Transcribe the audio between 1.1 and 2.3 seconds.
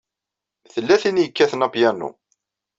i yekkaten apyanu.